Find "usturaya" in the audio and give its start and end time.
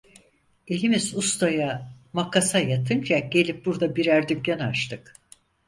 1.21-1.91